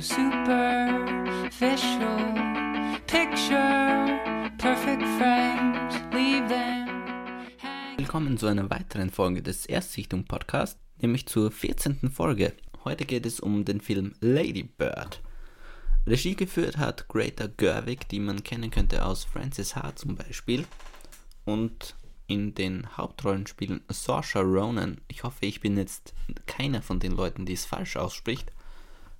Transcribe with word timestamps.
so 0.00 0.14
superficial. 0.14 1.50
Picture 3.06 4.18
perfect 4.56 5.02
frames, 5.18 5.94
leave 6.12 6.48
them. 6.48 6.88
Willkommen 7.98 8.38
zu 8.38 8.46
einer 8.46 8.70
weiteren 8.70 9.10
Folge 9.10 9.42
des 9.42 9.66
Erstsichtung 9.66 10.24
Podcasts, 10.24 10.80
nämlich 11.02 11.26
zur 11.26 11.50
14. 11.50 12.10
Folge. 12.10 12.54
Heute 12.84 13.04
geht 13.04 13.26
es 13.26 13.40
um 13.40 13.66
den 13.66 13.82
Film 13.82 14.14
Lady 14.20 14.62
Bird. 14.62 15.20
Regie 16.06 16.34
geführt 16.34 16.78
hat 16.78 17.06
Greta 17.08 17.48
Gerwig, 17.54 18.08
die 18.08 18.20
man 18.20 18.42
kennen 18.42 18.70
könnte 18.70 19.04
aus 19.04 19.24
Frances 19.24 19.76
Ha 19.76 19.94
zum 19.96 20.16
Beispiel. 20.16 20.64
Und 21.44 21.94
in 22.26 22.54
den 22.54 22.96
Hauptrollen 22.96 23.46
spielen 23.46 23.82
Saoirse 23.88 24.40
Ronan. 24.40 25.02
Ich 25.08 25.24
hoffe, 25.24 25.44
ich 25.44 25.60
bin 25.60 25.76
jetzt 25.76 26.14
keiner 26.46 26.80
von 26.80 27.00
den 27.00 27.12
Leuten, 27.12 27.44
die 27.44 27.52
es 27.52 27.66
falsch 27.66 27.96
ausspricht, 27.96 28.50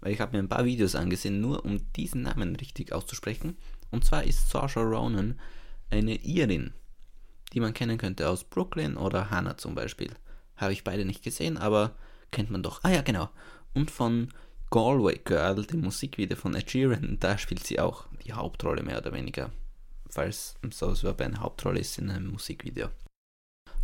weil 0.01 0.13
ich 0.13 0.21
habe 0.21 0.37
mir 0.37 0.43
ein 0.43 0.49
paar 0.49 0.65
Videos 0.65 0.95
angesehen, 0.95 1.41
nur 1.41 1.65
um 1.65 1.93
diesen 1.93 2.23
Namen 2.23 2.57
richtig 2.57 2.93
auszusprechen. 2.93 3.57
Und 3.91 4.05
zwar 4.05 4.25
ist 4.25 4.51
Saoirse 4.51 4.81
Ronan 4.81 5.39
eine 5.91 6.17
Irin, 6.17 6.73
die 7.53 7.61
man 7.61 7.75
kennen 7.75 7.99
könnte 7.99 8.29
aus 8.29 8.45
Brooklyn 8.45 8.97
oder 8.97 9.31
Hannah 9.31 9.57
zum 9.57 9.75
Beispiel. 9.75 10.11
Habe 10.57 10.73
ich 10.73 10.85
beide 10.85 11.05
nicht 11.05 11.23
gesehen, 11.23 11.59
aber 11.59 11.97
kennt 12.31 12.51
man 12.51 12.63
doch. 12.63 12.81
Ah 12.85 12.91
ja, 12.91 13.03
genau. 13.03 13.31
Und 13.75 13.91
von 13.91 14.29
Galway 14.71 15.21
Girl, 15.25 15.65
dem 15.67 15.81
Musikvideo 15.81 16.37
von 16.37 16.55
Ed 16.55 16.71
Sheeran, 16.71 17.19
da 17.19 17.37
spielt 17.39 17.67
sie 17.67 17.81
auch 17.81 18.07
die 18.25 18.33
Hauptrolle 18.33 18.83
mehr 18.83 18.98
oder 18.98 19.12
weniger. 19.12 19.51
Falls 20.09 20.57
es 20.62 20.83
überhaupt 21.03 21.23
eine 21.23 21.41
Hauptrolle 21.41 21.81
ist 21.81 21.98
in 21.98 22.11
einem 22.11 22.31
Musikvideo. 22.31 22.89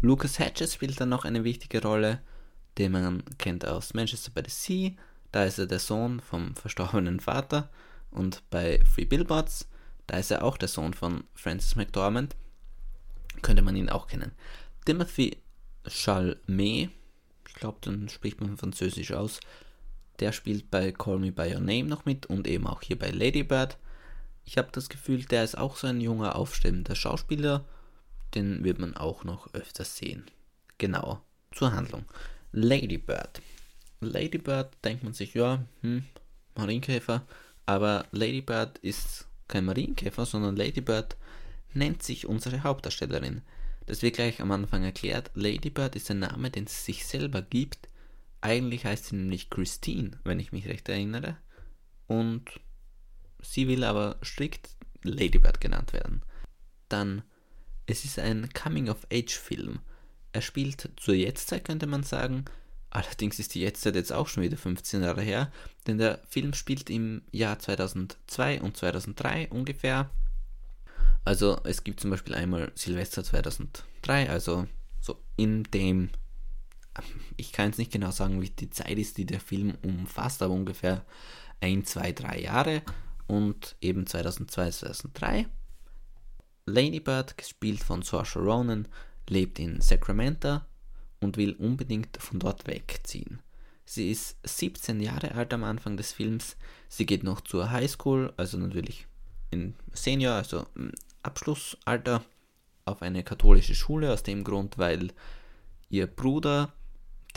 Lucas 0.00 0.38
Hedges 0.38 0.74
spielt 0.74 1.00
dann 1.00 1.08
noch 1.08 1.24
eine 1.24 1.44
wichtige 1.44 1.82
Rolle, 1.82 2.20
den 2.78 2.92
man 2.92 3.22
kennt 3.38 3.66
aus 3.66 3.94
Manchester 3.94 4.30
by 4.30 4.42
the 4.46 4.50
Sea. 4.50 4.92
Da 5.32 5.44
ist 5.44 5.58
er 5.58 5.66
der 5.66 5.78
Sohn 5.78 6.20
vom 6.20 6.54
verstorbenen 6.54 7.20
Vater. 7.20 7.70
Und 8.10 8.42
bei 8.50 8.80
Free 8.84 9.04
Billboards, 9.04 9.68
da 10.06 10.18
ist 10.18 10.30
er 10.30 10.44
auch 10.44 10.56
der 10.56 10.68
Sohn 10.68 10.94
von 10.94 11.24
Francis 11.34 11.76
McDormand. 11.76 12.36
Könnte 13.42 13.62
man 13.62 13.76
ihn 13.76 13.90
auch 13.90 14.06
kennen. 14.06 14.32
Timothy 14.84 15.36
Chalamet, 15.86 16.90
ich 17.48 17.54
glaube, 17.54 17.78
dann 17.82 18.08
spricht 18.08 18.40
man 18.40 18.56
Französisch 18.56 19.12
aus, 19.12 19.40
der 20.20 20.32
spielt 20.32 20.70
bei 20.70 20.92
Call 20.92 21.18
Me 21.18 21.32
By 21.32 21.54
Your 21.54 21.60
Name 21.60 21.84
noch 21.84 22.04
mit 22.06 22.26
und 22.26 22.46
eben 22.46 22.66
auch 22.66 22.82
hier 22.82 22.98
bei 22.98 23.10
Lady 23.10 23.42
Bird. 23.42 23.76
Ich 24.44 24.56
habe 24.58 24.68
das 24.72 24.88
Gefühl, 24.88 25.24
der 25.24 25.44
ist 25.44 25.58
auch 25.58 25.76
so 25.76 25.86
ein 25.86 26.00
junger, 26.00 26.36
aufstrebender 26.36 26.94
Schauspieler. 26.94 27.64
Den 28.34 28.64
wird 28.64 28.78
man 28.78 28.96
auch 28.96 29.24
noch 29.24 29.52
öfters 29.54 29.96
sehen. 29.96 30.24
Genau, 30.78 31.20
zur 31.52 31.72
Handlung. 31.72 32.04
Lady 32.52 32.98
Bird. 34.00 34.12
Lady 34.12 34.38
Bird 34.38 34.72
denkt 34.84 35.04
man 35.04 35.12
sich, 35.12 35.34
ja, 35.34 35.64
hm, 35.82 36.04
Marienkäfer. 36.54 37.26
Aber 37.66 38.06
Lady 38.12 38.40
Bird 38.40 38.78
ist 38.78 39.26
kein 39.48 39.64
Marienkäfer, 39.64 40.26
sondern 40.26 40.56
Lady 40.56 40.80
Bird 40.80 41.16
nennt 41.74 42.02
sich 42.02 42.26
unsere 42.26 42.62
Hauptdarstellerin. 42.62 43.42
Das 43.86 44.02
wird 44.02 44.16
gleich 44.16 44.40
am 44.40 44.50
Anfang 44.50 44.82
erklärt. 44.82 45.30
Lady 45.34 45.70
Bird 45.70 45.96
ist 45.96 46.10
ein 46.10 46.20
Name, 46.20 46.50
den 46.50 46.66
sie 46.66 46.92
sich 46.92 47.06
selber 47.06 47.42
gibt 47.42 47.88
eigentlich 48.46 48.84
heißt 48.84 49.06
sie 49.06 49.16
nämlich 49.16 49.50
Christine, 49.50 50.20
wenn 50.22 50.38
ich 50.38 50.52
mich 50.52 50.68
recht 50.68 50.88
erinnere. 50.88 51.36
Und 52.06 52.44
sie 53.42 53.66
will 53.66 53.82
aber 53.82 54.18
strikt 54.22 54.70
Ladybird 55.02 55.60
genannt 55.60 55.92
werden. 55.92 56.22
Dann, 56.88 57.22
es 57.86 58.04
ist 58.04 58.18
ein 58.18 58.48
Coming-of-Age-Film. 58.50 59.80
Er 60.32 60.42
spielt 60.42 60.90
zur 60.96 61.14
Jetztzeit, 61.14 61.64
könnte 61.64 61.86
man 61.86 62.02
sagen. 62.04 62.44
Allerdings 62.90 63.38
ist 63.38 63.54
die 63.54 63.60
Jetztzeit 63.60 63.94
jetzt 63.94 64.12
auch 64.12 64.28
schon 64.28 64.42
wieder 64.42 64.56
15 64.56 65.02
Jahre 65.02 65.22
her, 65.22 65.52
denn 65.86 65.98
der 65.98 66.20
Film 66.28 66.54
spielt 66.54 66.88
im 66.88 67.22
Jahr 67.30 67.58
2002 67.58 68.62
und 68.62 68.76
2003 68.76 69.48
ungefähr. 69.50 70.10
Also 71.24 71.58
es 71.64 71.84
gibt 71.84 72.00
zum 72.00 72.10
Beispiel 72.10 72.34
einmal 72.34 72.70
Silvester 72.74 73.24
2003, 73.24 74.30
also 74.30 74.66
so 75.00 75.20
in 75.36 75.64
dem 75.64 76.10
ich 77.36 77.52
kann 77.52 77.66
jetzt 77.66 77.78
nicht 77.78 77.92
genau 77.92 78.10
sagen, 78.10 78.40
wie 78.40 78.50
die 78.50 78.70
Zeit 78.70 78.98
ist, 78.98 79.18
die 79.18 79.26
der 79.26 79.40
Film 79.40 79.76
umfasst, 79.82 80.42
aber 80.42 80.54
ungefähr 80.54 81.04
ein, 81.60 81.84
zwei, 81.84 82.12
drei 82.12 82.40
Jahre 82.40 82.82
und 83.26 83.76
eben 83.80 84.06
2002, 84.06 84.70
2003. 84.70 85.46
Lady 86.66 87.00
Bird, 87.00 87.36
gespielt 87.36 87.82
von 87.82 88.02
Saoirse 88.02 88.38
Ronan, 88.38 88.88
lebt 89.28 89.58
in 89.58 89.80
Sacramento 89.80 90.60
und 91.20 91.36
will 91.36 91.52
unbedingt 91.54 92.16
von 92.18 92.38
dort 92.38 92.66
wegziehen. 92.66 93.40
Sie 93.84 94.10
ist 94.10 94.36
17 94.44 95.00
Jahre 95.00 95.34
alt 95.34 95.54
am 95.54 95.64
Anfang 95.64 95.96
des 95.96 96.12
Films. 96.12 96.56
Sie 96.88 97.06
geht 97.06 97.22
noch 97.22 97.40
zur 97.40 97.70
Highschool, 97.70 98.32
also 98.36 98.58
natürlich 98.58 99.06
in 99.50 99.74
Senior, 99.92 100.34
also 100.34 100.66
Abschlussalter, 101.22 102.22
auf 102.84 103.02
eine 103.02 103.22
katholische 103.24 103.74
Schule, 103.74 104.12
aus 104.12 104.22
dem 104.22 104.44
Grund, 104.44 104.78
weil 104.78 105.12
ihr 105.88 106.06
Bruder 106.06 106.72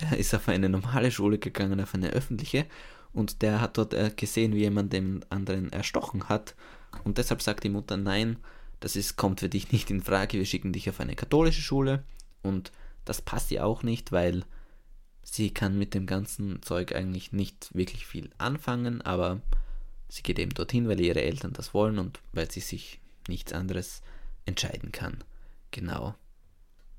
der 0.01 0.17
ist 0.17 0.33
auf 0.33 0.47
eine 0.47 0.69
normale 0.69 1.11
Schule 1.11 1.37
gegangen, 1.39 1.81
auf 1.81 1.93
eine 1.93 2.09
öffentliche, 2.09 2.65
und 3.11 3.41
der 3.41 3.59
hat 3.59 3.77
dort 3.77 3.93
äh, 3.93 4.11
gesehen, 4.15 4.53
wie 4.53 4.59
jemand 4.59 4.93
den 4.93 5.25
anderen 5.29 5.71
erstochen 5.71 6.29
hat. 6.29 6.55
Und 7.03 7.17
deshalb 7.17 7.41
sagt 7.41 7.63
die 7.63 7.69
Mutter, 7.69 7.97
nein, 7.97 8.37
das 8.79 8.95
ist, 8.95 9.17
kommt 9.17 9.39
für 9.39 9.49
dich 9.49 9.71
nicht 9.71 9.89
in 9.89 10.01
Frage, 10.01 10.37
wir 10.37 10.45
schicken 10.45 10.73
dich 10.73 10.89
auf 10.89 10.99
eine 10.99 11.15
katholische 11.15 11.61
Schule. 11.61 12.03
Und 12.43 12.71
das 13.05 13.21
passt 13.21 13.51
ihr 13.51 13.65
auch 13.65 13.83
nicht, 13.83 14.11
weil 14.11 14.43
sie 15.23 15.51
kann 15.51 15.77
mit 15.77 15.93
dem 15.93 16.05
ganzen 16.05 16.61
Zeug 16.61 16.93
eigentlich 16.95 17.31
nicht 17.31 17.73
wirklich 17.73 18.05
viel 18.05 18.29
anfangen, 18.37 19.01
aber 19.01 19.41
sie 20.07 20.23
geht 20.23 20.39
eben 20.39 20.53
dorthin, 20.53 20.87
weil 20.87 20.99
ihre 20.99 21.21
Eltern 21.21 21.53
das 21.53 21.73
wollen 21.73 21.99
und 21.99 22.19
weil 22.33 22.49
sie 22.49 22.61
sich 22.61 22.99
nichts 23.27 23.53
anderes 23.53 24.01
entscheiden 24.45 24.91
kann. 24.91 25.23
Genau. 25.71 26.15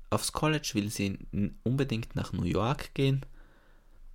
Aufs 0.09 0.31
College 0.31 0.71
will 0.73 0.89
sie 0.89 1.19
unbedingt 1.63 2.15
nach 2.15 2.33
New 2.33 2.43
York 2.43 2.93
gehen 2.93 3.25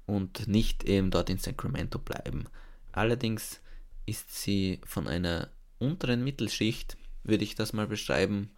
und 0.07 0.47
nicht 0.47 0.85
eben 0.85 1.11
dort 1.11 1.31
in 1.31 1.39
Sacramento 1.39 1.99
bleiben. 1.99 2.45
Allerdings 2.93 3.61
ist 4.07 4.35
sie 4.35 4.81
von 4.85 5.09
einer 5.09 5.49
unteren 5.79 6.25
Mittelschicht, 6.25 6.97
würde 7.25 7.45
ich 7.45 7.55
das 7.55 7.73
mal 7.73 7.87
beschreiben. 7.87 8.51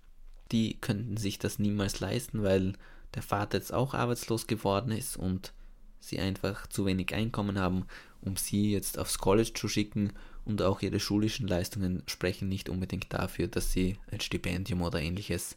Die 0.52 0.80
könnten 0.80 1.16
sich 1.16 1.38
das 1.38 1.58
niemals 1.58 2.00
leisten, 2.00 2.42
weil 2.42 2.74
der 3.14 3.22
Vater 3.22 3.58
jetzt 3.58 3.72
auch 3.72 3.94
arbeitslos 3.94 4.46
geworden 4.46 4.92
ist 4.92 5.16
und 5.16 5.52
sie 6.00 6.18
einfach 6.18 6.66
zu 6.66 6.86
wenig 6.86 7.14
Einkommen 7.14 7.58
haben, 7.58 7.86
um 8.20 8.36
sie 8.36 8.72
jetzt 8.72 8.98
aufs 8.98 9.18
College 9.18 9.52
zu 9.54 9.68
schicken 9.68 10.12
und 10.44 10.62
auch 10.62 10.82
ihre 10.82 11.00
schulischen 11.00 11.48
Leistungen 11.48 12.02
sprechen 12.06 12.48
nicht 12.48 12.68
unbedingt 12.68 13.12
dafür, 13.12 13.48
dass 13.48 13.72
sie 13.72 13.98
ein 14.10 14.20
Stipendium 14.20 14.82
oder 14.82 15.00
ähnliches 15.00 15.56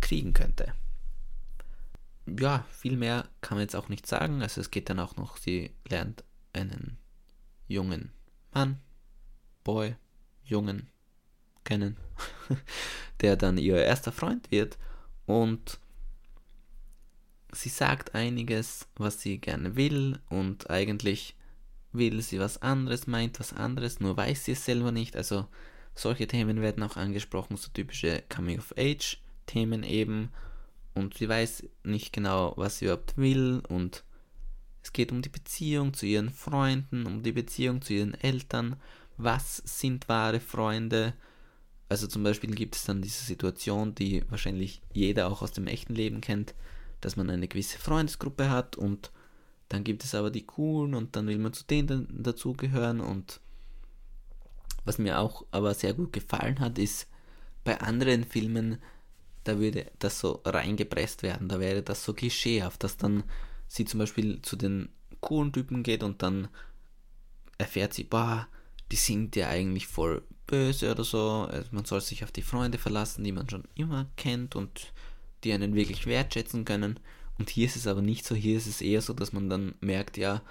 kriegen 0.00 0.32
könnte 0.32 0.72
ja, 2.26 2.64
viel 2.70 2.96
mehr 2.96 3.28
kann 3.40 3.56
man 3.56 3.62
jetzt 3.62 3.76
auch 3.76 3.88
nicht 3.88 4.06
sagen. 4.06 4.42
Also 4.42 4.60
es 4.60 4.70
geht 4.70 4.90
dann 4.90 4.98
auch 4.98 5.16
noch, 5.16 5.36
sie 5.36 5.70
lernt 5.88 6.24
einen 6.52 6.98
jungen 7.68 8.12
Mann, 8.52 8.80
Boy, 9.64 9.96
Jungen 10.44 10.88
kennen, 11.64 11.96
der 13.20 13.36
dann 13.36 13.58
ihr 13.58 13.76
erster 13.76 14.12
Freund 14.12 14.50
wird 14.50 14.78
und 15.26 15.78
sie 17.56 17.68
sagt 17.68 18.14
einiges, 18.14 18.86
was 18.96 19.20
sie 19.20 19.38
gerne 19.38 19.76
will 19.76 20.18
und 20.28 20.70
eigentlich 20.70 21.34
will 21.92 22.20
sie 22.22 22.38
was 22.38 22.62
anderes, 22.62 23.06
meint 23.06 23.40
was 23.40 23.52
anderes, 23.52 24.00
nur 24.00 24.16
weiß 24.16 24.44
sie 24.44 24.52
es 24.52 24.64
selber 24.64 24.92
nicht. 24.92 25.16
Also 25.16 25.46
solche 25.94 26.26
Themen 26.26 26.60
werden 26.60 26.82
auch 26.82 26.96
angesprochen, 26.96 27.56
so 27.56 27.70
typische 27.72 28.22
Coming-of-Age-Themen 28.28 29.82
eben 29.82 30.30
und 30.94 31.14
sie 31.14 31.28
weiß 31.28 31.64
nicht 31.84 32.12
genau, 32.12 32.54
was 32.56 32.78
sie 32.78 32.86
überhaupt 32.86 33.16
will 33.16 33.62
und 33.68 34.04
es 34.82 34.92
geht 34.92 35.10
um 35.10 35.20
die 35.20 35.28
Beziehung 35.28 35.94
zu 35.94 36.06
ihren 36.06 36.30
Freunden, 36.30 37.06
um 37.06 37.22
die 37.22 37.32
Beziehung 37.32 37.82
zu 37.82 37.92
ihren 37.92 38.14
Eltern. 38.14 38.76
Was 39.16 39.56
sind 39.56 40.08
wahre 40.08 40.38
Freunde? 40.38 41.14
Also 41.88 42.06
zum 42.06 42.22
Beispiel 42.22 42.50
gibt 42.54 42.76
es 42.76 42.84
dann 42.84 43.02
diese 43.02 43.24
Situation, 43.24 43.94
die 43.94 44.22
wahrscheinlich 44.30 44.82
jeder 44.92 45.28
auch 45.28 45.42
aus 45.42 45.52
dem 45.52 45.66
echten 45.66 45.94
Leben 45.94 46.20
kennt, 46.20 46.54
dass 47.00 47.16
man 47.16 47.30
eine 47.30 47.48
gewisse 47.48 47.78
Freundesgruppe 47.78 48.50
hat 48.50 48.76
und 48.76 49.10
dann 49.68 49.84
gibt 49.84 50.04
es 50.04 50.14
aber 50.14 50.30
die 50.30 50.46
coolen 50.46 50.94
und 50.94 51.16
dann 51.16 51.26
will 51.26 51.38
man 51.38 51.52
zu 51.52 51.64
denen 51.64 52.22
dazugehören. 52.22 53.00
Und 53.00 53.40
was 54.84 54.98
mir 54.98 55.18
auch 55.18 55.44
aber 55.50 55.74
sehr 55.74 55.92
gut 55.94 56.12
gefallen 56.12 56.60
hat, 56.60 56.78
ist 56.78 57.08
bei 57.64 57.80
anderen 57.80 58.24
Filmen 58.24 58.78
da 59.46 59.58
würde 59.58 59.86
das 59.98 60.20
so 60.20 60.42
reingepresst 60.44 61.22
werden, 61.22 61.48
da 61.48 61.60
wäre 61.60 61.82
das 61.82 62.04
so 62.04 62.12
klischeehaft, 62.12 62.82
dass 62.82 62.96
dann 62.96 63.22
sie 63.68 63.84
zum 63.84 64.00
Beispiel 64.00 64.42
zu 64.42 64.56
den 64.56 64.88
coolen 65.20 65.52
Typen 65.52 65.82
geht 65.82 66.02
und 66.02 66.22
dann 66.22 66.48
erfährt 67.58 67.94
sie, 67.94 68.04
boah, 68.04 68.48
die 68.90 68.96
sind 68.96 69.36
ja 69.36 69.48
eigentlich 69.48 69.86
voll 69.86 70.22
böse 70.46 70.90
oder 70.90 71.04
so, 71.04 71.48
also 71.50 71.68
man 71.72 71.84
soll 71.84 72.00
sich 72.00 72.24
auf 72.24 72.32
die 72.32 72.42
Freunde 72.42 72.78
verlassen, 72.78 73.24
die 73.24 73.32
man 73.32 73.48
schon 73.48 73.64
immer 73.74 74.06
kennt 74.16 74.56
und 74.56 74.92
die 75.46 75.52
einen 75.52 75.74
wirklich 75.74 76.06
wertschätzen 76.06 76.64
können. 76.64 76.98
Und 77.38 77.50
hier 77.50 77.66
ist 77.66 77.76
es 77.76 77.86
aber 77.86 78.02
nicht 78.02 78.26
so, 78.26 78.34
hier 78.34 78.56
ist 78.56 78.66
es 78.66 78.80
eher 78.80 79.00
so, 79.00 79.12
dass 79.12 79.32
man 79.32 79.48
dann 79.48 79.74
merkt, 79.80 80.16
ja, 80.16 80.42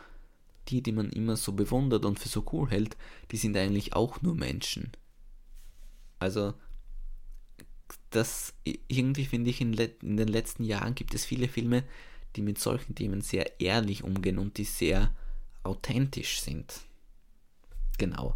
die, 0.70 0.82
die 0.82 0.92
man 0.92 1.10
immer 1.10 1.36
so 1.36 1.52
bewundert 1.52 2.06
und 2.06 2.20
für 2.20 2.30
so 2.30 2.46
cool 2.54 2.70
hält, 2.70 2.96
die 3.32 3.38
sind 3.38 3.58
eigentlich 3.58 3.94
auch 3.94 4.22
nur 4.22 4.36
Menschen. 4.36 4.92
Also, 6.20 6.54
das 8.10 8.54
irgendwie 8.88 9.26
finde 9.26 9.50
ich 9.50 9.62
in, 9.62 9.74
in 9.74 10.18
den 10.18 10.28
letzten 10.28 10.64
Jahren 10.64 10.96
gibt 10.96 11.14
es 11.14 11.26
viele 11.26 11.48
Filme, 11.48 11.84
die 12.36 12.42
mit 12.42 12.58
solchen 12.58 12.96
Themen 12.96 13.22
sehr 13.22 13.60
ehrlich 13.60 14.04
umgehen 14.04 14.40
und 14.40 14.58
die 14.58 14.64
sehr 14.64 15.14
authentisch 15.64 16.42
sind. 16.42 16.82
Genau. 17.98 18.36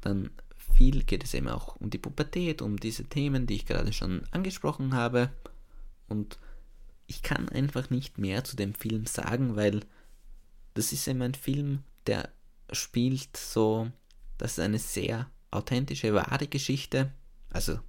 Dann 0.00 0.30
viel 0.56 1.04
geht 1.04 1.24
es 1.24 1.34
eben 1.34 1.48
auch 1.48 1.76
um 1.76 1.90
die 1.90 1.98
Pubertät, 1.98 2.62
um 2.62 2.78
diese 2.78 3.04
Themen, 3.04 3.46
die 3.46 3.54
ich 3.54 3.66
gerade 3.66 3.92
schon 3.92 4.22
angesprochen 4.30 4.94
habe. 4.94 5.30
Und 6.12 6.38
ich 7.06 7.22
kann 7.22 7.48
einfach 7.48 7.90
nicht 7.90 8.18
mehr 8.18 8.44
zu 8.44 8.54
dem 8.54 8.74
Film 8.74 9.06
sagen, 9.06 9.56
weil 9.56 9.80
das 10.74 10.92
ist 10.92 11.08
eben 11.08 11.22
ein 11.22 11.34
Film, 11.34 11.82
der 12.06 12.28
spielt 12.70 13.36
so, 13.36 13.90
das 14.38 14.52
ist 14.52 14.60
eine 14.60 14.78
sehr 14.78 15.30
authentische, 15.50 16.14
wahre 16.14 16.46
Geschichte. 16.46 17.12
Also, 17.50 17.80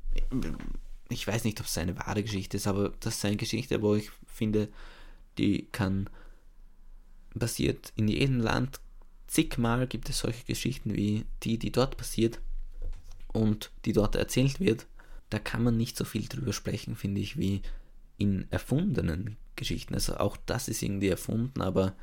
ich 1.10 1.28
weiß 1.28 1.44
nicht, 1.44 1.60
ob 1.60 1.68
es 1.68 1.78
eine 1.78 1.98
wahre 1.98 2.24
Geschichte 2.24 2.58
ist, 2.58 2.68
aber 2.68 2.94
das 3.00 3.16
ist 3.16 3.26
eine 3.26 3.38
Geschichte, 3.38 3.82
wo 3.82 3.96
ich 3.96 4.10
finde, 4.26 4.70
die 5.38 5.68
kann 5.72 6.10
passiert 7.38 7.94
in 7.96 8.08
jedem 8.08 8.40
Land. 8.40 8.80
Zigmal 9.28 9.88
gibt 9.88 10.10
es 10.10 10.20
solche 10.20 10.46
Geschichten 10.46 10.96
wie 10.96 11.26
die, 11.44 11.58
die 11.58 11.72
dort 11.72 11.98
passiert 11.98 12.40
und 13.32 13.72
die 13.86 13.94
dort 13.94 14.16
erzählt 14.16 14.60
wird. 14.60 14.86
Da 15.30 15.40
kann 15.40 15.64
man 15.64 15.78
nicht 15.78 15.98
so 15.98 16.06
viel 16.06 16.28
drüber 16.28 16.54
sprechen, 16.54 16.96
finde 16.96 17.22
ich, 17.22 17.38
wie 17.38 17.62
in 18.18 18.46
erfundenen 18.52 19.38
Geschichten. 19.56 19.94
Also 19.94 20.18
auch 20.18 20.38
das 20.46 20.68
ist 20.68 20.82
irgendwie 20.82 21.10
erfunden, 21.10 21.62
aber 21.62 21.96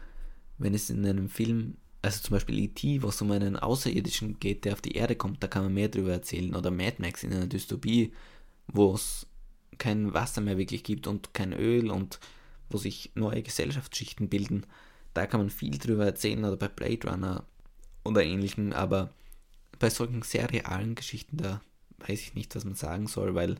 wenn 0.58 0.74
es 0.74 0.90
in 0.90 1.04
einem 1.06 1.28
Film, 1.28 1.76
also 2.02 2.20
zum 2.20 2.34
Beispiel 2.34 2.58
E.T., 2.58 3.02
wo 3.02 3.08
es 3.08 3.20
um 3.22 3.30
einen 3.30 3.56
Außerirdischen 3.56 4.38
geht, 4.38 4.64
der 4.64 4.74
auf 4.74 4.80
die 4.80 4.92
Erde 4.92 5.16
kommt, 5.16 5.42
da 5.42 5.48
kann 5.48 5.64
man 5.64 5.74
mehr 5.74 5.88
drüber 5.88 6.12
erzählen. 6.12 6.54
Oder 6.54 6.70
Mad 6.70 6.96
Max 6.98 7.22
in 7.22 7.32
einer 7.32 7.46
Dystopie, 7.46 8.12
wo 8.68 8.94
es 8.94 9.26
kein 9.78 10.12
Wasser 10.12 10.40
mehr 10.40 10.58
wirklich 10.58 10.84
gibt 10.84 11.06
und 11.06 11.34
kein 11.34 11.52
Öl 11.52 11.90
und 11.90 12.20
wo 12.68 12.78
sich 12.78 13.10
neue 13.14 13.42
Gesellschaftsschichten 13.42 14.28
bilden. 14.28 14.66
Da 15.14 15.26
kann 15.26 15.40
man 15.40 15.50
viel 15.50 15.78
drüber 15.78 16.04
erzählen 16.04 16.44
oder 16.44 16.56
bei 16.56 16.68
Blade 16.68 17.10
Runner 17.10 17.44
oder 18.04 18.22
ähnlichem, 18.22 18.72
aber 18.72 19.12
bei 19.78 19.90
solchen 19.90 20.22
sehr 20.22 20.50
realen 20.52 20.94
Geschichten, 20.94 21.38
da 21.38 21.60
weiß 21.98 22.20
ich 22.20 22.34
nicht, 22.34 22.54
was 22.54 22.64
man 22.64 22.74
sagen 22.74 23.06
soll, 23.06 23.34
weil 23.34 23.56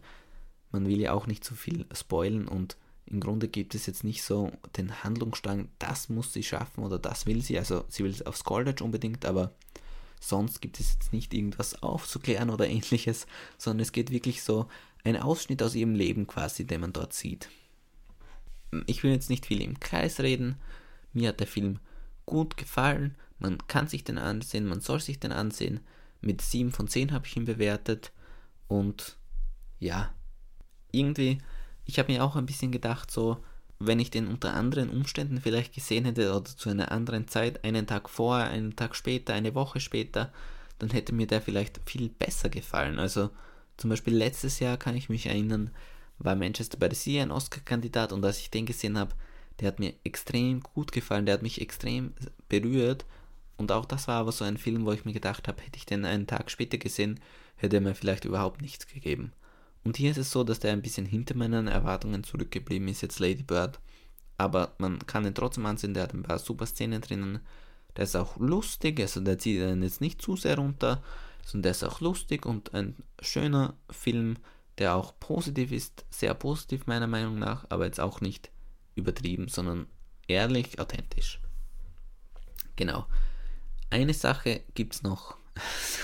man 0.70 0.86
will 0.86 1.00
ja 1.00 1.12
auch 1.12 1.26
nicht 1.26 1.44
zu 1.44 1.54
viel 1.54 1.86
spoilen 1.92 2.48
und 2.48 2.76
im 3.06 3.20
Grunde 3.20 3.48
gibt 3.48 3.74
es 3.74 3.86
jetzt 3.86 4.04
nicht 4.04 4.22
so 4.22 4.52
den 4.76 5.02
Handlungsstrang, 5.02 5.68
das 5.80 6.08
muss 6.08 6.32
sie 6.32 6.44
schaffen 6.44 6.84
oder 6.84 6.98
das 6.98 7.26
will 7.26 7.42
sie. 7.42 7.58
Also 7.58 7.84
sie 7.88 8.04
will 8.04 8.12
es 8.12 8.24
aufs 8.24 8.44
College 8.44 8.84
unbedingt, 8.84 9.24
aber 9.26 9.52
sonst 10.20 10.60
gibt 10.60 10.78
es 10.78 10.92
jetzt 10.92 11.12
nicht 11.12 11.34
irgendwas 11.34 11.82
aufzuklären 11.82 12.50
oder 12.50 12.68
ähnliches, 12.68 13.26
sondern 13.58 13.82
es 13.82 13.92
geht 13.92 14.10
wirklich 14.10 14.42
so 14.42 14.68
ein 15.02 15.16
Ausschnitt 15.16 15.62
aus 15.62 15.74
ihrem 15.74 15.94
Leben 15.94 16.28
quasi, 16.28 16.64
den 16.64 16.82
man 16.82 16.92
dort 16.92 17.12
sieht. 17.12 17.48
Ich 18.86 19.02
will 19.02 19.10
jetzt 19.10 19.30
nicht 19.30 19.46
viel 19.46 19.60
im 19.60 19.80
Kreis 19.80 20.20
reden. 20.20 20.56
Mir 21.12 21.30
hat 21.30 21.40
der 21.40 21.48
Film 21.48 21.80
gut 22.26 22.56
gefallen. 22.56 23.16
Man 23.40 23.58
kann 23.66 23.88
sich 23.88 24.04
den 24.04 24.18
ansehen, 24.18 24.66
man 24.66 24.80
soll 24.80 25.00
sich 25.00 25.18
den 25.18 25.32
ansehen. 25.32 25.80
Mit 26.20 26.42
7 26.42 26.70
von 26.70 26.86
10 26.86 27.12
habe 27.12 27.26
ich 27.26 27.36
ihn 27.36 27.46
bewertet. 27.46 28.12
Und 28.68 29.18
ja, 29.80 30.14
irgendwie 30.92 31.38
ich 31.90 31.98
habe 31.98 32.12
mir 32.12 32.24
auch 32.24 32.36
ein 32.36 32.46
bisschen 32.46 32.70
gedacht, 32.70 33.10
so, 33.10 33.38
wenn 33.78 33.98
ich 33.98 34.10
den 34.10 34.28
unter 34.28 34.54
anderen 34.54 34.90
Umständen 34.90 35.40
vielleicht 35.40 35.74
gesehen 35.74 36.04
hätte 36.04 36.34
oder 36.34 36.44
zu 36.44 36.68
einer 36.68 36.92
anderen 36.92 37.26
Zeit, 37.26 37.64
einen 37.64 37.86
Tag 37.86 38.08
vorher, 38.08 38.48
einen 38.48 38.76
Tag 38.76 38.94
später, 38.94 39.34
eine 39.34 39.54
Woche 39.54 39.80
später, 39.80 40.32
dann 40.78 40.90
hätte 40.90 41.12
mir 41.12 41.26
der 41.26 41.40
vielleicht 41.40 41.80
viel 41.86 42.08
besser 42.08 42.48
gefallen. 42.48 42.98
Also 42.98 43.30
zum 43.76 43.90
Beispiel 43.90 44.14
letztes 44.14 44.60
Jahr 44.60 44.76
kann 44.76 44.96
ich 44.96 45.08
mich 45.08 45.26
erinnern, 45.26 45.70
war 46.18 46.36
Manchester 46.36 46.78
by 46.78 46.88
the 46.90 46.96
Sea 46.96 47.22
ein 47.22 47.32
Oscar-Kandidat 47.32 48.12
und 48.12 48.24
als 48.24 48.38
ich 48.38 48.50
den 48.50 48.66
gesehen 48.66 48.98
habe, 48.98 49.14
der 49.58 49.68
hat 49.68 49.80
mir 49.80 49.94
extrem 50.04 50.60
gut 50.60 50.92
gefallen, 50.92 51.26
der 51.26 51.34
hat 51.34 51.42
mich 51.42 51.60
extrem 51.60 52.12
berührt 52.48 53.04
und 53.56 53.72
auch 53.72 53.84
das 53.84 54.06
war 54.06 54.20
aber 54.20 54.32
so 54.32 54.44
ein 54.44 54.58
Film, 54.58 54.84
wo 54.84 54.92
ich 54.92 55.04
mir 55.04 55.12
gedacht 55.12 55.48
habe, 55.48 55.60
hätte 55.62 55.76
ich 55.76 55.86
den 55.86 56.04
einen 56.04 56.26
Tag 56.26 56.50
später 56.50 56.78
gesehen, 56.78 57.20
hätte 57.56 57.76
er 57.76 57.82
mir 57.82 57.94
vielleicht 57.94 58.26
überhaupt 58.26 58.62
nichts 58.62 58.86
gegeben. 58.86 59.32
Und 59.84 59.96
hier 59.96 60.10
ist 60.10 60.18
es 60.18 60.30
so, 60.30 60.44
dass 60.44 60.60
der 60.60 60.72
ein 60.72 60.82
bisschen 60.82 61.06
hinter 61.06 61.36
meinen 61.36 61.66
Erwartungen 61.66 62.24
zurückgeblieben 62.24 62.88
ist, 62.88 63.00
jetzt 63.00 63.18
Lady 63.18 63.42
Bird. 63.42 63.80
Aber 64.36 64.74
man 64.78 64.98
kann 65.06 65.26
ihn 65.26 65.34
trotzdem 65.34 65.66
ansehen, 65.66 65.94
der 65.94 66.04
hat 66.04 66.14
ein 66.14 66.22
paar 66.22 66.38
super 66.38 66.66
Szenen 66.66 67.00
drinnen. 67.00 67.40
Der 67.96 68.04
ist 68.04 68.16
auch 68.16 68.38
lustig, 68.38 69.00
also 69.00 69.20
der 69.20 69.38
zieht 69.38 69.62
einen 69.62 69.82
jetzt 69.82 70.00
nicht 70.00 70.22
zu 70.22 70.36
sehr 70.36 70.56
runter, 70.56 71.02
sondern 71.44 71.64
der 71.64 71.72
ist 71.72 71.84
auch 71.84 72.00
lustig 72.00 72.46
und 72.46 72.72
ein 72.74 72.96
schöner 73.20 73.74
Film, 73.90 74.36
der 74.78 74.94
auch 74.94 75.18
positiv 75.18 75.72
ist, 75.72 76.04
sehr 76.10 76.34
positiv 76.34 76.86
meiner 76.86 77.06
Meinung 77.06 77.38
nach, 77.38 77.66
aber 77.68 77.86
jetzt 77.86 78.00
auch 78.00 78.20
nicht 78.20 78.50
übertrieben, 78.94 79.48
sondern 79.48 79.86
ehrlich, 80.28 80.78
authentisch. 80.78 81.40
Genau. 82.76 83.06
Eine 83.90 84.14
Sache 84.14 84.62
gibt 84.74 84.94
es 84.94 85.02
noch, 85.02 85.36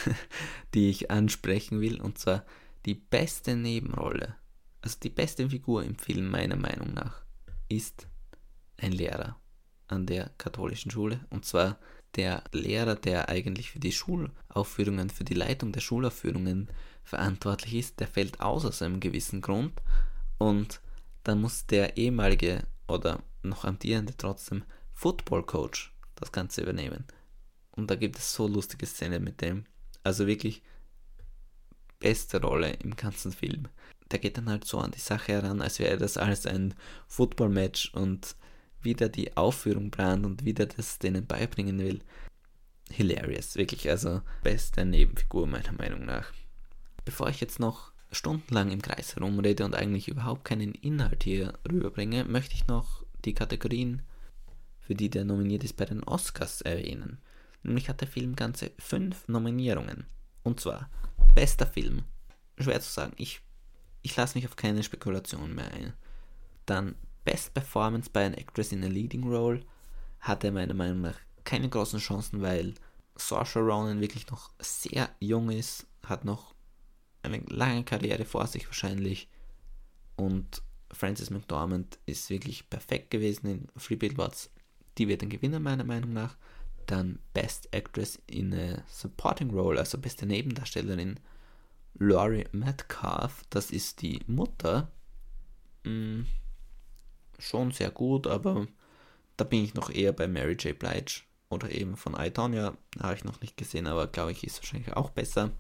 die 0.75 0.91
ich 0.91 1.11
ansprechen 1.11 1.81
will, 1.81 2.01
und 2.01 2.19
zwar 2.19 2.45
die 2.87 2.95
beste 2.95 3.57
Nebenrolle, 3.57 4.37
also 4.81 4.97
die 5.03 5.11
beste 5.11 5.49
Figur 5.51 5.83
im 5.83 5.97
Film 5.97 6.31
meiner 6.31 6.57
Meinung 6.57 6.95
nach, 6.95 7.25
ist 7.69 8.07
ein 8.79 8.93
Lehrer 8.93 9.39
an 9.89 10.07
der 10.07 10.31
katholischen 10.39 10.91
Schule. 10.91 11.21
Und 11.31 11.45
zwar 11.45 11.79
der 12.15 12.45
Lehrer, 12.53 12.95
der 12.95 13.29
eigentlich 13.29 13.73
für 13.73 13.81
die 13.81 13.93
Schulaufführungen, 13.93 15.11
für 15.11 15.25
die 15.25 15.35
Leitung 15.35 15.73
der 15.73 15.81
Schulaufführungen 15.81 16.69
verantwortlich 17.03 17.75
ist, 17.75 18.01
der 18.01 18.07
fällt 18.07 18.41
aus 18.41 18.65
aus 18.65 18.83
einem 18.83 19.01
gewissen 19.01 19.41
Grund. 19.41 19.73
Und 20.39 20.81
dann 21.25 21.41
muss 21.41 21.67
der 21.67 21.97
ehemalige 21.97 22.63
oder 22.89 23.23
noch 23.43 23.65
amtierende 23.65 24.17
trotzdem 24.17 24.65
Football 24.93 25.45
Coach 25.45 25.93
das 26.15 26.31
Ganze 26.33 26.63
übernehmen. 26.63 27.05
Und 27.73 27.91
da 27.91 27.97
gibt 27.97 28.17
es 28.17 28.33
so 28.33 28.47
lustige 28.47 28.87
Szenen 28.87 29.25
mit 29.25 29.41
dem. 29.41 29.65
Also 30.03 30.27
wirklich 30.27 30.63
beste 31.99 32.41
Rolle 32.41 32.73
im 32.83 32.97
ganzen 32.97 33.33
Film. 33.33 33.69
Der 34.11 34.19
geht 34.19 34.37
dann 34.37 34.49
halt 34.49 34.65
so 34.65 34.79
an 34.79 34.93
die 34.93 35.01
Sache 35.01 35.33
heran, 35.33 35.61
als 35.61 35.79
wäre 35.79 35.97
das 35.97 36.17
alles 36.17 36.47
ein 36.47 36.75
Football-Match 37.09 37.93
und 37.95 38.37
wieder 38.83 39.09
die 39.09 39.37
Aufführung 39.37 39.91
plant 39.91 40.25
und 40.25 40.45
wieder 40.45 40.67
das 40.67 40.99
denen 40.99 41.27
beibringen 41.27 41.79
will. 41.79 42.01
Hilarious, 42.91 43.57
wirklich, 43.57 43.91
also 43.91 44.23
beste 44.43 44.85
Nebenfigur 44.85 45.47
meiner 45.47 45.73
Meinung 45.73 46.05
nach. 46.05 46.33
Bevor 47.05 47.29
ich 47.29 47.41
jetzt 47.41 47.59
noch 47.59 47.93
stundenlang 48.13 48.71
im 48.71 48.83
Kreis 48.83 49.17
herumrede 49.17 49.65
und 49.65 49.75
eigentlich 49.75 50.09
überhaupt 50.09 50.45
keinen 50.45 50.73
Inhalt 50.73 51.25
hier 51.25 51.55
rüberbringe, 51.69 52.25
möchte 52.25 52.55
ich 52.55 52.69
noch 52.69 53.05
die 53.25 53.35
Kategorien, 53.35 54.03
für 54.81 54.95
die 54.95 55.11
der 55.11 55.25
nominiert 55.25 55.65
ist, 55.65 55.77
bei 55.77 55.85
den 55.85 56.05
Oscars 56.05 56.61
erwähnen. 56.61 57.19
Nämlich 57.65 57.89
hat 57.89 58.01
der 58.01 58.09
Film 58.09 58.37
ganze 58.37 58.71
fünf 58.79 59.27
Nominierungen. 59.27 60.07
Und 60.47 60.61
zwar 60.61 60.89
Bester 61.35 61.67
Film. 61.67 62.05
Schwer 62.57 62.81
zu 62.81 62.89
sagen. 62.89 63.13
Ich, 63.17 63.41
ich 64.03 64.15
lasse 64.15 64.39
mich 64.39 64.47
auf 64.47 64.55
keine 64.55 64.85
Spekulation 64.85 65.57
mehr 65.57 65.73
ein. 65.73 65.93
Dann 66.67 66.95
Best 67.25 67.53
Performance 67.53 68.09
by 68.09 68.21
an 68.21 68.35
Actress 68.35 68.71
in 68.71 68.85
a 68.85 68.87
Leading 68.87 69.25
Role 69.25 69.61
hatte 70.21 70.53
meiner 70.53 70.75
Meinung 70.75 71.01
nach 71.01 71.17
keine 71.43 71.69
großen 71.69 71.99
Chancen, 71.99 72.43
weil 72.43 72.75
Saoirse 73.17 73.59
Ronan 73.59 74.01
wirklich 74.01 74.31
noch 74.31 74.53
sehr 74.61 75.11
jung 75.19 75.51
ist, 75.51 75.89
hat 76.05 76.25
noch 76.25 76.55
eine 77.25 77.39
lange 77.49 77.83
Karriere 77.83 78.25
vor 78.25 78.47
sich 78.47 78.67
wahrscheinlich 78.67 79.29
und 80.15 80.63
Frances 80.93 81.31
McDormand 81.31 81.99
ist 82.07 82.31
wirklich 82.31 82.71
perfekt 82.71 83.11
gewesen 83.11 83.47
in 83.49 83.69
Free 83.77 83.97
Billboards. 83.97 84.51
Die 84.97 85.09
wird 85.09 85.25
ein 85.25 85.29
Gewinner 85.29 85.59
meiner 85.59 85.85
Meinung 85.85 86.13
nach. 86.13 86.37
Dann 86.87 87.19
Best 87.35 87.69
Actress 87.73 88.21
in 88.27 88.55
a 88.55 88.83
Supporting 88.89 89.51
Role, 89.51 89.79
also 89.79 89.99
beste 89.99 90.27
Nebendarstellerin, 90.27 91.19
Laurie 91.99 92.47
Metcalf, 92.53 93.43
das 93.51 93.71
ist 93.71 94.03
die 94.03 94.21
Mutter. 94.27 94.91
Hm, 95.85 96.27
schon 97.39 97.71
sehr 97.73 97.91
gut, 97.91 98.27
aber 98.27 98.67
da 99.37 99.45
bin 99.45 99.65
ich 99.65 99.75
noch 99.75 99.91
eher 99.91 100.13
bei 100.13 100.29
Mary 100.29 100.55
J. 100.55 100.79
Blige 100.79 101.23
oder 101.49 101.71
eben 101.71 101.97
von 101.97 102.17
I, 102.19 102.31
Tonya, 102.31 102.77
habe 103.01 103.15
ich 103.15 103.25
noch 103.25 103.41
nicht 103.41 103.57
gesehen, 103.57 103.87
aber 103.87 104.07
glaube 104.07 104.33
ich 104.33 104.45
ist 104.45 104.59
wahrscheinlich 104.59 104.93
auch 104.95 105.11
besser. 105.11 105.51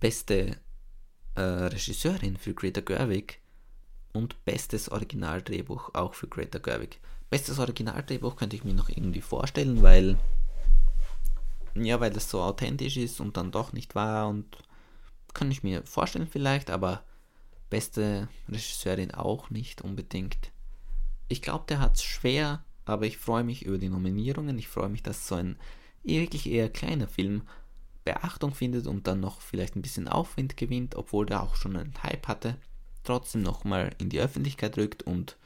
Beste 0.00 0.58
äh, 1.34 1.40
Regisseurin 1.40 2.36
für 2.36 2.54
Greta 2.54 2.80
Gerwig 2.80 3.40
und 4.12 4.44
bestes 4.44 4.90
Originaldrehbuch 4.90 5.94
auch 5.94 6.14
für 6.14 6.28
Greta 6.28 6.58
Gerwig. 6.58 7.00
Bestes 7.30 7.58
Originaldrehbuch 7.58 8.36
könnte 8.36 8.56
ich 8.56 8.64
mir 8.64 8.74
noch 8.74 8.88
irgendwie 8.88 9.20
vorstellen, 9.20 9.82
weil 9.82 10.18
ja, 11.74 12.00
weil 12.00 12.16
es 12.16 12.30
so 12.30 12.40
authentisch 12.40 12.96
ist 12.96 13.20
und 13.20 13.36
dann 13.36 13.52
doch 13.52 13.72
nicht 13.72 13.94
wahr 13.94 14.28
und 14.28 14.56
kann 15.34 15.50
ich 15.50 15.62
mir 15.62 15.82
vorstellen 15.84 16.26
vielleicht, 16.26 16.70
aber 16.70 17.02
beste 17.68 18.28
Regisseurin 18.48 19.10
auch 19.10 19.50
nicht 19.50 19.82
unbedingt. 19.82 20.52
Ich 21.28 21.42
glaube, 21.42 21.64
der 21.68 21.80
hat 21.80 21.96
es 21.96 22.04
schwer 22.04 22.64
aber 22.86 23.04
ich 23.04 23.18
freue 23.18 23.44
mich 23.44 23.66
über 23.66 23.76
die 23.76 23.90
Nominierungen. 23.90 24.58
Ich 24.58 24.68
freue 24.68 24.88
mich, 24.88 25.02
dass 25.02 25.28
so 25.28 25.34
ein 25.34 25.56
wirklich 26.04 26.48
eher 26.48 26.70
kleiner 26.70 27.08
Film 27.08 27.42
Beachtung 28.04 28.54
findet 28.54 28.86
und 28.86 29.08
dann 29.08 29.20
noch 29.20 29.40
vielleicht 29.40 29.74
ein 29.74 29.82
bisschen 29.82 30.06
Aufwind 30.06 30.56
gewinnt, 30.56 30.94
obwohl 30.94 31.26
der 31.26 31.42
auch 31.42 31.56
schon 31.56 31.76
einen 31.76 32.02
Hype 32.04 32.28
hatte, 32.28 32.56
trotzdem 33.02 33.42
nochmal 33.42 33.94
in 33.98 34.08
die 34.08 34.20
Öffentlichkeit 34.20 34.78
rückt 34.78 35.02
und 35.02 35.36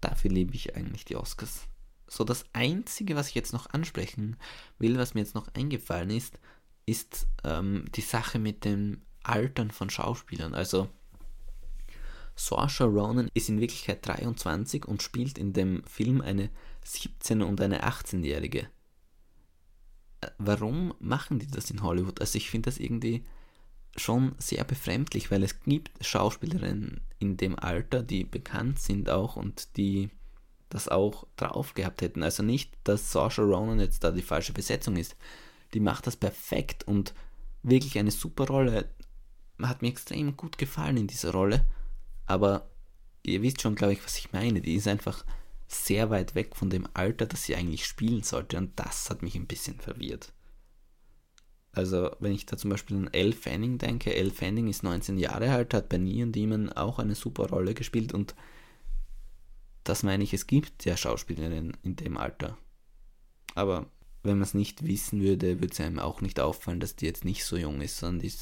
dafür 0.00 0.30
liebe 0.30 0.54
ich 0.54 0.76
eigentlich 0.76 1.04
die 1.04 1.16
Oscars. 1.16 1.66
So 2.06 2.24
das 2.24 2.44
Einzige, 2.52 3.16
was 3.16 3.28
ich 3.28 3.34
jetzt 3.34 3.52
noch 3.52 3.68
ansprechen 3.70 4.36
will, 4.78 4.98
was 4.98 5.14
mir 5.14 5.20
jetzt 5.20 5.34
noch 5.34 5.48
eingefallen 5.54 6.10
ist, 6.10 6.40
ist 6.86 7.26
ähm, 7.44 7.84
die 7.94 8.00
Sache 8.00 8.38
mit 8.38 8.64
dem 8.64 9.02
Altern 9.22 9.70
von 9.70 9.90
Schauspielern. 9.90 10.54
Also 10.54 10.88
Saoirse 12.34 12.84
Ronan 12.84 13.30
ist 13.34 13.48
in 13.48 13.60
Wirklichkeit 13.60 14.06
23 14.06 14.86
und 14.86 15.02
spielt 15.02 15.36
in 15.38 15.52
dem 15.52 15.84
Film 15.84 16.20
eine 16.20 16.50
17- 16.86 17.42
und 17.42 17.60
eine 17.60 17.84
18-Jährige. 17.84 18.68
Äh, 20.20 20.30
warum 20.38 20.94
machen 20.98 21.40
die 21.40 21.48
das 21.48 21.70
in 21.70 21.82
Hollywood? 21.82 22.20
Also 22.20 22.38
ich 22.38 22.48
finde 22.48 22.70
das 22.70 22.78
irgendwie 22.78 23.24
schon 23.98 24.34
sehr 24.38 24.64
befremdlich, 24.64 25.30
weil 25.30 25.42
es 25.42 25.60
gibt 25.60 25.90
Schauspielerinnen 26.04 27.00
in 27.18 27.36
dem 27.36 27.58
Alter, 27.58 28.02
die 28.02 28.24
bekannt 28.24 28.78
sind 28.78 29.10
auch 29.10 29.36
und 29.36 29.76
die 29.76 30.10
das 30.68 30.88
auch 30.88 31.26
drauf 31.36 31.74
gehabt 31.74 32.02
hätten. 32.02 32.22
Also 32.22 32.42
nicht, 32.42 32.72
dass 32.84 33.10
Saoirse 33.10 33.42
Ronan 33.42 33.80
jetzt 33.80 34.04
da 34.04 34.10
die 34.10 34.22
falsche 34.22 34.52
Besetzung 34.52 34.96
ist. 34.96 35.16
Die 35.74 35.80
macht 35.80 36.06
das 36.06 36.16
perfekt 36.16 36.84
und 36.84 37.14
wirklich 37.62 37.98
eine 37.98 38.10
super 38.10 38.46
Rolle. 38.46 38.88
Hat 39.60 39.82
mir 39.82 39.88
extrem 39.88 40.36
gut 40.36 40.58
gefallen 40.58 40.96
in 40.96 41.06
dieser 41.06 41.32
Rolle. 41.32 41.64
Aber 42.26 42.70
ihr 43.22 43.42
wisst 43.42 43.62
schon, 43.62 43.74
glaube 43.74 43.94
ich, 43.94 44.04
was 44.04 44.18
ich 44.18 44.32
meine. 44.32 44.60
Die 44.60 44.74
ist 44.74 44.88
einfach 44.88 45.24
sehr 45.66 46.10
weit 46.10 46.34
weg 46.34 46.54
von 46.54 46.70
dem 46.70 46.86
Alter, 46.94 47.26
das 47.26 47.44
sie 47.44 47.56
eigentlich 47.56 47.86
spielen 47.86 48.22
sollte. 48.22 48.58
Und 48.58 48.78
das 48.78 49.10
hat 49.10 49.22
mich 49.22 49.34
ein 49.34 49.46
bisschen 49.46 49.80
verwirrt. 49.80 50.32
Also, 51.72 52.10
wenn 52.18 52.32
ich 52.32 52.46
da 52.46 52.56
zum 52.56 52.70
Beispiel 52.70 52.96
an 52.96 53.10
Elle 53.12 53.32
Fanning 53.32 53.78
denke, 53.78 54.14
Elle 54.14 54.30
Fanning 54.30 54.68
ist 54.68 54.82
19 54.82 55.18
Jahre 55.18 55.50
alt, 55.50 55.74
hat 55.74 55.88
bei 55.88 55.98
Neon 55.98 56.32
Demon 56.32 56.72
auch 56.72 56.98
eine 56.98 57.14
super 57.14 57.48
Rolle 57.48 57.74
gespielt 57.74 58.12
und 58.12 58.34
das 59.84 60.02
meine 60.02 60.24
ich, 60.24 60.34
es 60.34 60.46
gibt 60.46 60.84
ja 60.84 60.96
Schauspielerinnen 60.96 61.76
in 61.82 61.96
dem 61.96 62.16
Alter. 62.16 62.58
Aber 63.54 63.86
wenn 64.22 64.36
man 64.36 64.42
es 64.42 64.54
nicht 64.54 64.86
wissen 64.86 65.22
würde, 65.22 65.60
würde 65.60 65.72
es 65.72 65.80
einem 65.80 65.98
auch 65.98 66.20
nicht 66.20 66.40
auffallen, 66.40 66.80
dass 66.80 66.96
die 66.96 67.06
jetzt 67.06 67.24
nicht 67.24 67.44
so 67.44 67.56
jung 67.56 67.80
ist, 67.80 67.98
sondern 67.98 68.20
die 68.20 68.32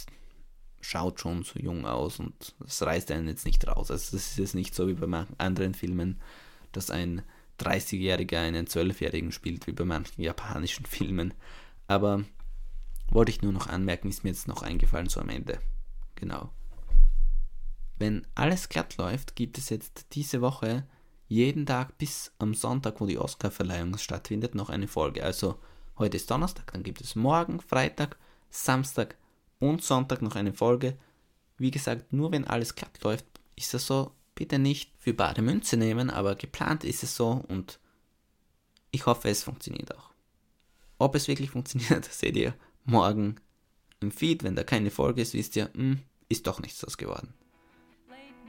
schaut 0.81 1.21
schon 1.21 1.43
so 1.43 1.59
jung 1.59 1.87
aus 1.87 2.19
und 2.19 2.55
das 2.61 2.83
reißt 2.83 3.11
einen 3.11 3.29
jetzt 3.29 3.45
nicht 3.45 3.67
raus. 3.67 3.91
Also 3.91 4.17
das 4.17 4.31
ist 4.31 4.39
jetzt 4.39 4.55
nicht 4.55 4.75
so 4.75 4.89
wie 4.89 4.95
bei 4.95 5.27
anderen 5.39 5.75
Filmen, 5.75 6.21
dass 6.73 6.91
ein 6.91 7.23
30-Jähriger 7.61 8.39
einen 8.39 8.67
12-Jährigen 8.67 9.33
spielt, 9.33 9.67
wie 9.67 9.73
bei 9.73 9.85
manchen 9.85 10.23
japanischen 10.23 10.87
Filmen. 10.87 11.35
Aber 11.87 12.25
wollte 13.09 13.31
ich 13.31 13.43
nur 13.43 13.53
noch 13.53 13.67
anmerken, 13.67 14.09
ist 14.09 14.25
mir 14.25 14.31
jetzt 14.31 14.49
noch 14.49 14.63
eingefallen 14.63 15.09
so 15.09 15.21
am 15.21 15.29
Ende. 15.29 15.59
Genau. 16.15 16.51
Wenn 17.99 18.27
alles 18.35 18.69
glatt 18.69 18.97
läuft, 18.97 19.37
gibt 19.37 19.59
es 19.59 19.69
jetzt 19.71 20.07
diese 20.13 20.41
Woche 20.41 20.87
jeden 21.29 21.67
Tag 21.67 21.99
bis 21.99 22.33
am 22.39 22.55
Sonntag, 22.55 23.01
wo 23.01 23.07
die 23.07 23.19
Oscar-Verleihung 23.19 23.97
stattfindet, 23.99 24.55
noch 24.55 24.71
eine 24.71 24.87
Folge. 24.87 25.25
Also 25.25 25.59
heute 25.99 26.17
ist 26.17 26.31
Donnerstag, 26.31 26.73
dann 26.73 26.83
gibt 26.83 27.01
es 27.01 27.17
morgen, 27.17 27.61
Freitag, 27.61 28.17
Samstag, 28.51 29.17
und 29.59 29.83
Sonntag 29.83 30.23
noch 30.23 30.37
eine 30.37 30.53
Folge. 30.53 30.97
Wie 31.57 31.71
gesagt, 31.71 32.13
nur 32.13 32.33
wenn 32.33 32.45
alles 32.45 32.75
glatt 32.75 33.03
läuft, 33.03 33.27
ist 33.57 33.75
das 33.75 33.87
so. 33.87 34.13
Bitte 34.35 34.59
nicht 34.59 34.93
für 34.99 35.15
bare 35.15 35.41
Münze 35.41 35.79
nehmen, 35.79 36.11
aber 36.11 36.35
geplant 36.35 36.85
ist 36.85 37.03
es 37.03 37.17
so 37.17 37.43
und 37.49 37.81
ich 38.91 39.07
hoffe, 39.07 39.31
es 39.31 39.45
funktioniert 39.45 39.97
auch. 39.97 40.11
Ob 40.99 41.15
es 41.15 41.27
wirklich 41.27 41.51
funktioniert, 41.53 42.05
seht 42.05 42.37
ihr 42.37 42.55
morgen 42.87 43.37
im 44.01 44.11
Feed. 44.11 44.45
Wenn 44.45 44.57
da 44.57 44.65
keine 44.65 44.91
Folge 44.91 45.23
ist, 45.23 45.35
wisst 45.35 45.57
ihr, 45.57 45.71
mh, 45.75 45.83
hm, 45.83 46.01
ist 46.29 46.47
doch 46.47 46.61
nichts 46.61 46.81
draus 46.81 46.97
geworden. 46.97 47.35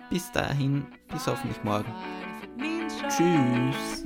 Bis 0.10 0.32
dahin, 0.32 0.86
bis 1.10 1.28
hoffentlich 1.28 1.64
morgen. 1.64 1.92
Tschüss. 3.10 4.04